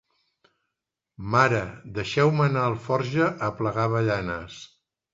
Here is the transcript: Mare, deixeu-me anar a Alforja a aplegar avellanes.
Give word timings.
Mare, 1.35 1.59
deixeu-me 1.99 2.49
anar 2.49 2.65
a 2.65 2.73
Alforja 2.73 3.31
a 3.31 3.53
aplegar 3.55 3.89
avellanes. 3.93 4.61